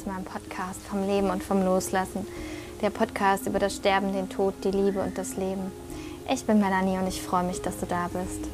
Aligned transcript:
zu 0.00 0.08
meinem 0.08 0.24
Podcast 0.24 0.80
vom 0.88 1.06
Leben 1.06 1.28
und 1.28 1.42
vom 1.42 1.62
Loslassen. 1.62 2.26
Der 2.80 2.88
Podcast 2.88 3.46
über 3.46 3.58
das 3.58 3.76
Sterben, 3.76 4.14
den 4.14 4.30
Tod, 4.30 4.54
die 4.64 4.70
Liebe 4.70 5.00
und 5.00 5.18
das 5.18 5.36
Leben. 5.36 5.70
Ich 6.32 6.44
bin 6.44 6.58
Melanie 6.58 6.96
und 6.96 7.06
ich 7.06 7.20
freue 7.20 7.44
mich, 7.44 7.60
dass 7.60 7.78
du 7.80 7.86
da 7.86 8.08
bist. 8.08 8.48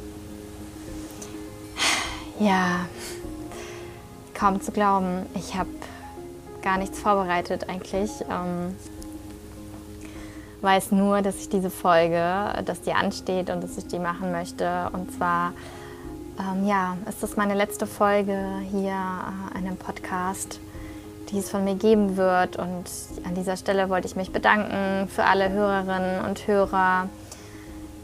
Ja, 2.40 2.86
kaum 4.34 4.60
zu 4.60 4.72
glauben, 4.72 5.26
ich 5.34 5.54
habe 5.54 5.70
gar 6.62 6.78
nichts 6.78 6.98
vorbereitet 6.98 7.68
eigentlich. 7.68 8.10
Ähm, 8.28 8.74
weiß 10.62 10.90
nur, 10.90 11.22
dass 11.22 11.36
ich 11.36 11.48
diese 11.48 11.70
Folge, 11.70 12.64
dass 12.64 12.80
die 12.80 12.92
ansteht 12.92 13.50
und 13.50 13.62
dass 13.62 13.78
ich 13.78 13.86
die 13.86 14.00
machen 14.00 14.32
möchte. 14.32 14.90
Und 14.92 15.16
zwar, 15.16 15.52
ähm, 16.40 16.66
ja, 16.66 16.96
ist 17.08 17.22
das 17.22 17.36
meine 17.36 17.54
letzte 17.54 17.86
Folge 17.86 18.36
hier 18.72 18.90
äh, 18.90 19.58
in 19.58 19.66
einem 19.66 19.76
Podcast, 19.76 20.58
die 21.30 21.38
es 21.38 21.50
von 21.50 21.64
mir 21.64 21.74
geben 21.74 22.16
wird. 22.16 22.56
Und 22.56 22.84
an 23.24 23.34
dieser 23.34 23.56
Stelle 23.56 23.88
wollte 23.88 24.06
ich 24.06 24.16
mich 24.16 24.30
bedanken 24.32 25.08
für 25.08 25.24
alle 25.24 25.50
Hörerinnen 25.50 26.24
und 26.24 26.46
Hörer, 26.46 27.08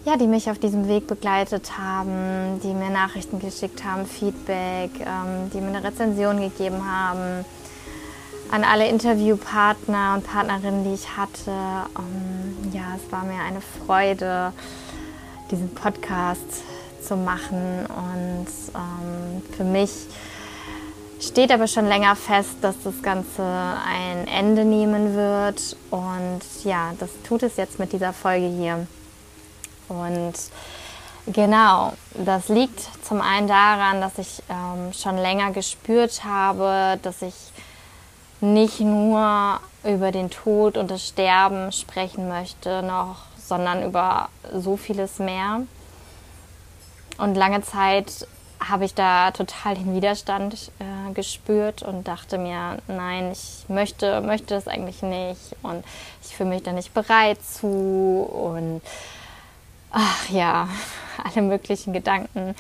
ja, 0.05 0.17
die 0.17 0.27
mich 0.27 0.51
auf 0.51 0.59
diesem 0.59 0.89
Weg 0.89 1.07
begleitet 1.07 1.79
haben, 1.79 2.61
die 2.63 2.75
mir 2.75 2.91
Nachrichten 2.91 3.39
geschickt 3.39 3.85
haben, 3.85 4.05
Feedback, 4.05 4.91
ähm, 5.01 5.51
die 5.53 5.61
mir 5.61 5.69
eine 5.77 5.85
Rezension 5.85 6.41
gegeben 6.41 6.83
haben 6.85 7.45
an 8.53 8.65
alle 8.65 8.87
Interviewpartner 8.87 10.15
und 10.15 10.27
Partnerinnen, 10.27 10.85
die 10.85 10.93
ich 10.93 11.16
hatte. 11.16 11.51
Um, 11.97 12.71
ja, 12.73 12.83
es 12.97 13.11
war 13.11 13.25
mir 13.25 13.41
eine 13.41 13.63
Freude, 13.63 14.52
diesen 15.51 15.75
Podcast 15.75 16.63
zu 17.02 17.16
machen. 17.16 17.87
Und 17.87 18.46
ähm, 18.74 19.43
für 19.57 19.65
mich 19.65 19.91
steht 21.23 21.52
aber 21.52 21.68
schon 21.68 21.87
länger 21.87 22.16
fest, 22.16 22.56
dass 22.62 22.74
das 22.82 23.01
Ganze 23.02 23.42
ein 23.42 24.26
Ende 24.26 24.65
nehmen 24.65 25.15
wird. 25.15 25.76
Und 25.90 26.40
ja, 26.65 26.92
das 26.98 27.10
tut 27.26 27.42
es 27.45 27.56
jetzt 27.56 27.78
mit 27.78 27.92
dieser 27.92 28.12
Folge 28.12 28.48
hier. 28.48 28.87
Und 29.88 30.34
genau, 31.26 31.93
das 32.15 32.48
liegt 32.48 32.80
zum 33.04 33.20
einen 33.20 33.46
daran, 33.46 34.00
dass 34.00 34.18
ich 34.18 34.43
ähm, 34.48 34.93
schon 34.93 35.16
länger 35.16 35.52
gespürt 35.52 36.24
habe, 36.24 36.98
dass 37.02 37.23
ich 37.23 37.34
nicht 38.40 38.80
nur 38.80 39.60
über 39.84 40.10
den 40.10 40.30
Tod 40.30 40.76
und 40.76 40.90
das 40.90 41.06
Sterben 41.06 41.70
sprechen 41.70 42.28
möchte, 42.28 42.82
noch, 42.82 43.16
sondern 43.38 43.84
über 43.84 44.28
so 44.52 44.76
vieles 44.76 45.18
mehr. 45.18 45.62
Und 47.18 47.37
lange 47.37 47.62
Zeit 47.62 48.26
habe 48.68 48.85
ich 48.85 48.95
da 48.95 49.30
total 49.30 49.74
den 49.74 49.95
Widerstand 49.95 50.71
äh, 50.79 51.13
gespürt 51.13 51.82
und 51.82 52.07
dachte 52.07 52.38
mir, 52.38 52.79
nein, 52.87 53.32
ich 53.32 53.65
möchte, 53.68 54.21
möchte 54.21 54.55
das 54.55 54.68
eigentlich 54.68 55.02
nicht 55.02 55.57
und 55.63 55.85
ich 56.23 56.37
fühle 56.37 56.51
mich 56.51 56.63
da 56.63 56.73
nicht 56.73 56.95
bereit 56.95 57.43
zu 57.43 57.66
und 57.66 58.83
ach 59.90 60.29
ja, 60.30 60.68
alle 61.24 61.43
möglichen 61.43 61.93
Gedanken, 61.93 62.55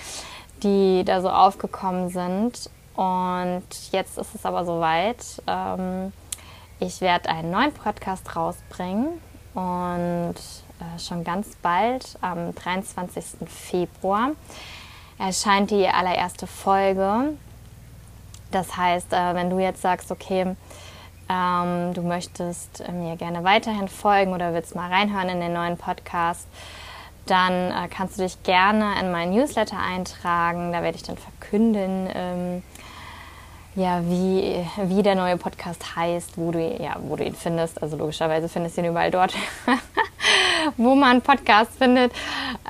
die 0.62 1.04
da 1.04 1.20
so 1.20 1.30
aufgekommen 1.30 2.08
sind. 2.10 2.70
Und 2.94 3.64
jetzt 3.90 4.18
ist 4.18 4.34
es 4.34 4.44
aber 4.44 4.64
soweit. 4.64 5.42
Ähm, 5.46 6.12
ich 6.78 7.00
werde 7.00 7.28
einen 7.28 7.50
neuen 7.50 7.72
Podcast 7.72 8.36
rausbringen 8.36 9.08
und 9.54 10.34
äh, 10.34 10.98
schon 10.98 11.24
ganz 11.24 11.56
bald, 11.62 12.16
am 12.20 12.54
23. 12.54 13.24
Februar, 13.46 14.32
erscheint 15.24 15.70
die 15.70 15.86
allererste 15.86 16.46
Folge. 16.46 17.34
Das 18.50 18.76
heißt, 18.76 19.12
äh, 19.12 19.34
wenn 19.34 19.50
du 19.50 19.58
jetzt 19.58 19.80
sagst, 19.80 20.10
okay, 20.10 20.56
ähm, 21.28 21.94
du 21.94 22.02
möchtest 22.02 22.82
mir 22.90 23.16
gerne 23.16 23.44
weiterhin 23.44 23.88
folgen 23.88 24.32
oder 24.32 24.52
willst 24.52 24.74
mal 24.74 24.90
reinhören 24.90 25.28
in 25.28 25.40
den 25.40 25.52
neuen 25.52 25.76
Podcast, 25.76 26.46
dann 27.26 27.52
äh, 27.52 27.88
kannst 27.88 28.18
du 28.18 28.22
dich 28.22 28.42
gerne 28.42 29.00
in 29.00 29.12
meinen 29.12 29.32
Newsletter 29.32 29.78
eintragen. 29.78 30.72
Da 30.72 30.82
werde 30.82 30.96
ich 30.96 31.04
dann 31.04 31.16
verkünden, 31.16 32.08
ähm, 32.12 32.62
ja, 33.74 34.02
wie, 34.04 34.66
wie 34.84 35.02
der 35.02 35.14
neue 35.14 35.38
Podcast 35.38 35.96
heißt, 35.96 36.36
wo 36.36 36.50
du, 36.50 36.58
ja, 36.58 36.96
wo 37.00 37.16
du 37.16 37.24
ihn 37.24 37.34
findest. 37.34 37.80
Also 37.80 37.96
logischerweise 37.96 38.48
findest 38.48 38.76
du 38.76 38.82
ihn 38.82 38.88
überall 38.88 39.10
dort, 39.10 39.32
wo 40.76 40.94
man 40.94 41.22
Podcasts 41.22 41.76
findet. 41.76 42.12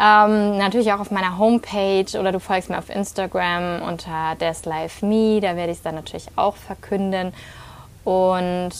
Ähm, 0.00 0.58
natürlich 0.58 0.92
auch 0.92 1.00
auf 1.00 1.10
meiner 1.10 1.38
Homepage 1.38 2.18
oder 2.18 2.32
du 2.32 2.40
folgst 2.40 2.70
mir 2.70 2.78
auf 2.78 2.88
Instagram 2.88 3.82
unter 3.82 4.36
Me. 5.02 5.40
Da 5.40 5.56
werde 5.56 5.72
ich 5.72 5.78
es 5.78 5.82
dann 5.82 5.94
natürlich 5.94 6.26
auch 6.36 6.56
verkünden. 6.56 7.32
Und 8.04 8.72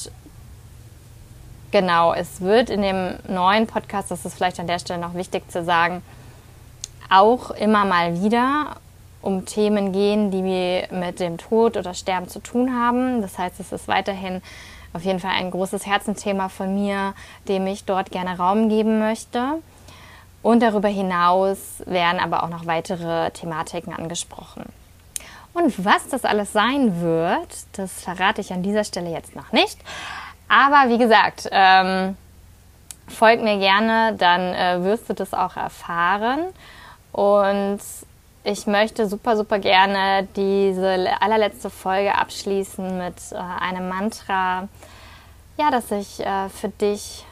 genau, 1.70 2.14
es 2.14 2.40
wird 2.40 2.70
in 2.70 2.82
dem 2.82 3.14
neuen 3.28 3.66
Podcast, 3.66 4.10
das 4.10 4.24
ist 4.24 4.34
vielleicht 4.34 4.60
an 4.60 4.66
der 4.66 4.78
Stelle 4.78 5.00
noch 5.00 5.14
wichtig 5.14 5.50
zu 5.50 5.64
sagen, 5.64 6.02
auch 7.08 7.50
immer 7.50 7.84
mal 7.84 8.22
wieder 8.22 8.76
um 9.20 9.46
Themen 9.46 9.92
gehen, 9.92 10.30
die 10.30 10.42
mit 10.90 11.20
dem 11.20 11.38
Tod 11.38 11.76
oder 11.76 11.94
Sterben 11.94 12.28
zu 12.28 12.40
tun 12.40 12.74
haben. 12.74 13.22
Das 13.22 13.38
heißt, 13.38 13.60
es 13.60 13.72
ist 13.72 13.86
weiterhin 13.86 14.42
auf 14.92 15.02
jeden 15.02 15.20
Fall 15.20 15.32
ein 15.32 15.50
großes 15.50 15.86
Herzenthema 15.86 16.48
von 16.48 16.74
mir, 16.74 17.14
dem 17.48 17.66
ich 17.66 17.84
dort 17.84 18.10
gerne 18.10 18.36
Raum 18.36 18.68
geben 18.68 18.98
möchte. 18.98 19.60
Und 20.42 20.60
darüber 20.62 20.88
hinaus 20.88 21.82
werden 21.86 22.20
aber 22.20 22.42
auch 22.42 22.48
noch 22.48 22.66
weitere 22.66 23.30
Thematiken 23.30 23.92
angesprochen. 23.92 24.64
Und 25.54 25.84
was 25.84 26.08
das 26.08 26.24
alles 26.24 26.52
sein 26.52 27.00
wird, 27.00 27.48
das 27.72 28.02
verrate 28.02 28.40
ich 28.40 28.52
an 28.52 28.62
dieser 28.62 28.84
Stelle 28.84 29.10
jetzt 29.10 29.36
noch 29.36 29.52
nicht. 29.52 29.78
Aber 30.48 30.90
wie 30.90 30.98
gesagt, 30.98 31.48
ähm, 31.50 32.16
folg 33.08 33.42
mir 33.42 33.58
gerne, 33.58 34.14
dann 34.16 34.40
äh, 34.54 34.82
wirst 34.82 35.08
du 35.08 35.14
das 35.14 35.32
auch 35.32 35.56
erfahren. 35.56 36.40
Und 37.12 37.80
ich 38.44 38.66
möchte 38.66 39.08
super, 39.08 39.36
super 39.36 39.58
gerne 39.58 40.26
diese 40.34 41.20
allerletzte 41.20 41.70
Folge 41.70 42.14
abschließen 42.14 42.98
mit 42.98 43.14
äh, 43.30 43.36
einem 43.36 43.88
Mantra, 43.88 44.68
ja, 45.56 45.70
das 45.70 45.90
ich 45.90 46.20
äh, 46.20 46.48
für 46.48 46.68
dich, 46.68 47.24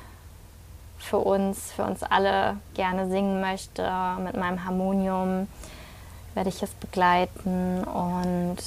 für 0.98 1.18
uns, 1.18 1.72
für 1.72 1.82
uns 1.82 2.02
alle 2.02 2.58
gerne 2.74 3.08
singen 3.08 3.40
möchte. 3.40 3.90
Mit 4.22 4.36
meinem 4.36 4.64
Harmonium 4.64 5.48
werde 6.34 6.50
ich 6.50 6.62
es 6.62 6.70
begleiten 6.72 7.82
und 7.84 8.58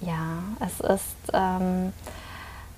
ja, 0.00 0.38
es 0.60 0.80
ist 0.80 1.16
ähm, 1.32 1.92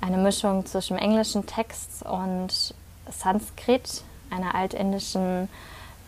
eine 0.00 0.16
Mischung 0.16 0.64
zwischen 0.64 0.96
englischen 0.96 1.44
Text 1.44 2.02
und 2.04 2.74
Sanskrit, 3.10 4.02
einer 4.30 4.54
altindischen 4.54 5.48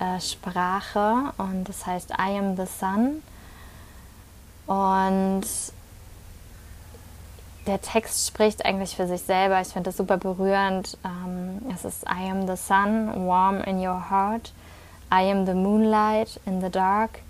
äh, 0.03 0.21
Sprache 0.21 1.33
und 1.39 1.69
das 1.69 1.87
heißt 1.87 2.11
I 2.11 2.37
am 2.37 2.57
the 2.57 2.67
Sun. 2.67 3.23
Und 4.67 5.45
der 7.67 7.81
Text 7.81 8.27
spricht 8.27 8.65
eigentlich 8.65 8.97
für 8.97 9.07
sich 9.07 9.23
selber. 9.23 9.61
Ich 9.61 9.69
finde 9.69 9.91
das 9.91 9.97
super 9.97 10.17
berührend. 10.17 10.99
Ähm, 11.05 11.63
es 11.73 11.85
ist 11.85 12.05
I 12.05 12.29
am 12.29 12.47
the 12.47 12.57
sun, 12.57 13.27
warm 13.27 13.61
in 13.63 13.79
your 13.79 14.11
heart. 14.11 14.53
I 15.13 15.31
am 15.31 15.47
the 15.47 15.55
moonlight 15.55 16.41
in 16.47 16.61
the 16.61 16.71
dark. 16.71 17.21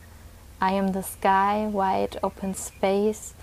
I 0.61 0.79
am 0.79 0.93
the 0.93 1.03
sky, 1.03 1.69
wide 1.71 2.19
open 2.23 2.55
space. 2.55 3.35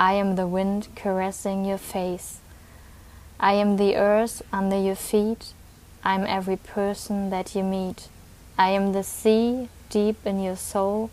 I 0.00 0.14
am 0.14 0.36
the 0.36 0.46
wind 0.46 0.88
caressing 0.96 1.64
your 1.64 1.78
face. 1.78 2.40
I 3.38 3.52
am 3.54 3.76
the 3.76 3.96
earth 3.96 4.42
under 4.52 4.80
your 4.80 4.96
feet. 4.96 5.52
I'm 6.04 6.26
every 6.26 6.56
person 6.56 7.30
that 7.30 7.54
you 7.54 7.62
meet. 7.62 8.08
I 8.62 8.76
am 8.76 8.92
the 8.92 9.02
sea 9.02 9.68
deep 9.90 10.24
in 10.24 10.40
your 10.40 10.54
soul. 10.54 11.10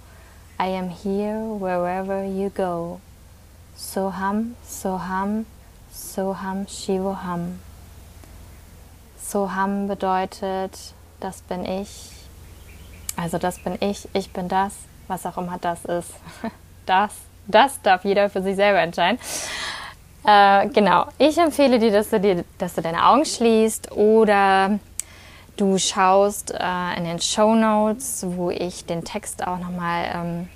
I 0.59 0.67
am 0.67 0.89
here 0.89 1.39
wherever 1.39 2.23
you 2.23 2.51
go. 2.51 3.01
Soham, 3.75 4.53
Soham, 4.63 5.45
Soham, 5.91 6.67
Shivoham. 6.67 7.57
Soham 9.17 9.87
bedeutet, 9.87 10.93
das 11.19 11.41
bin 11.41 11.65
ich. 11.65 12.11
Also 13.17 13.39
das 13.39 13.57
bin 13.57 13.79
ich, 13.79 14.07
ich 14.13 14.31
bin 14.31 14.47
das, 14.47 14.75
was 15.07 15.25
auch 15.25 15.39
immer 15.39 15.57
das 15.59 15.85
ist. 15.85 16.13
Das, 16.85 17.13
das 17.47 17.81
darf 17.83 18.03
jeder 18.03 18.29
für 18.31 18.41
sich 18.41 18.55
selber 18.55 18.79
entscheiden. 18.79 19.19
Äh, 20.23 20.67
genau, 20.69 21.05
ich 21.19 21.37
empfehle 21.37 21.77
dir 21.77 21.91
dass, 21.91 22.09
dir, 22.09 22.43
dass 22.57 22.75
du 22.75 22.81
deine 22.81 23.05
Augen 23.05 23.25
schließt 23.25 23.91
oder 23.91 24.79
Du 25.59 25.77
schaust 25.77 26.51
äh, 26.51 26.97
in 26.97 27.03
den 27.03 27.19
Show 27.19 27.53
Notes, 27.53 28.23
wo 28.25 28.49
ich 28.49 28.85
den 28.85 29.03
Text 29.03 29.45
auch 29.45 29.59
nochmal 29.59 30.05
ähm, 30.15 30.49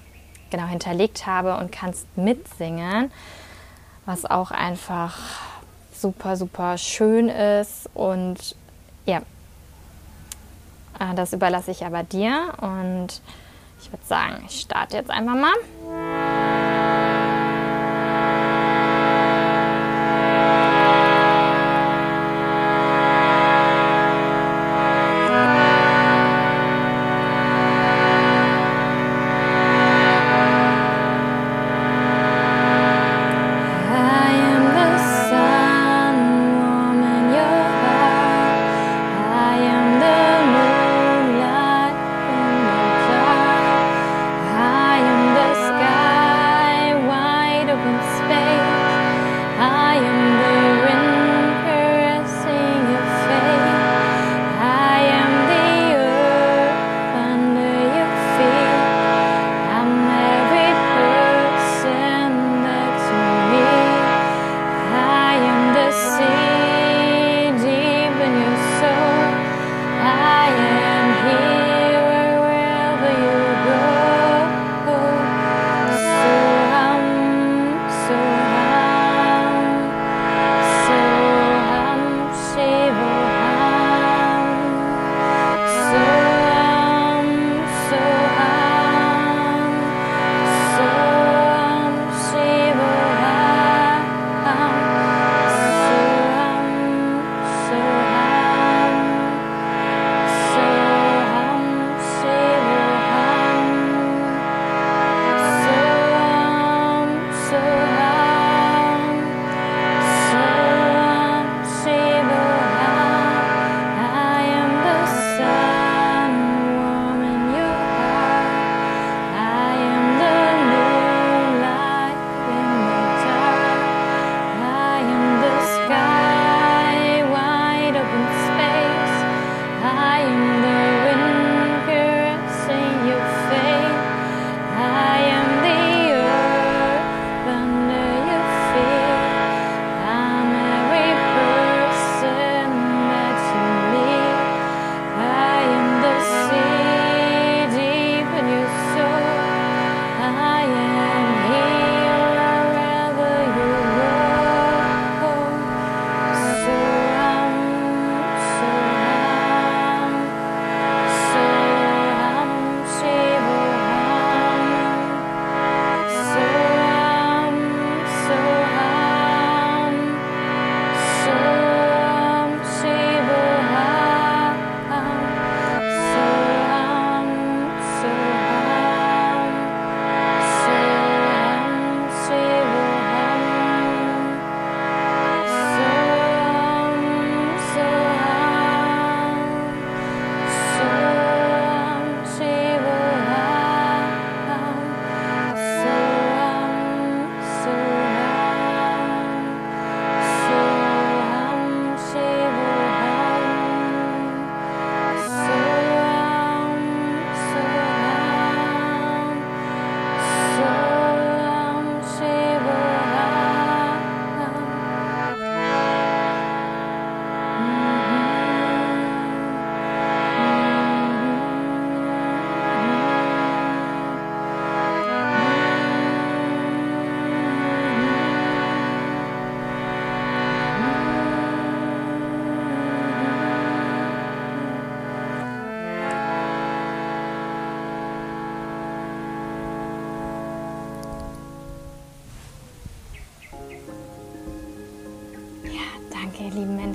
genau 0.49 0.63
hinterlegt 0.63 1.27
habe 1.27 1.57
und 1.57 1.73
kannst 1.73 2.07
mitsingen, 2.15 3.11
was 4.05 4.23
auch 4.23 4.51
einfach 4.51 5.19
super, 5.93 6.37
super 6.37 6.77
schön 6.77 7.27
ist. 7.27 7.89
Und 7.93 8.55
ja, 9.05 9.17
äh, 11.01 11.13
das 11.15 11.33
überlasse 11.33 11.71
ich 11.71 11.85
aber 11.85 12.03
dir. 12.03 12.53
Und 12.61 13.21
ich 13.81 13.91
würde 13.91 14.05
sagen, 14.05 14.45
ich 14.47 14.61
starte 14.61 14.95
jetzt 14.95 15.09
einfach 15.09 15.35
mal. 15.35 15.51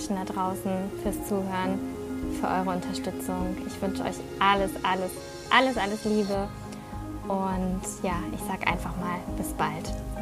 Menschen 0.08 0.26
da 0.26 0.32
draußen 0.32 0.72
fürs 1.02 1.28
Zuhören, 1.28 1.78
für 2.40 2.46
eure 2.46 2.76
Unterstützung. 2.76 3.56
Ich 3.66 3.80
wünsche 3.80 4.02
euch 4.02 4.16
alles, 4.38 4.70
alles, 4.82 5.10
alles, 5.50 5.76
alles 5.76 6.04
Liebe. 6.04 6.48
Und 7.26 7.80
ja, 8.02 8.14
ich 8.32 8.40
sage 8.40 8.66
einfach 8.66 8.96
mal 8.96 9.18
bis 9.36 9.52
bald. 9.52 10.17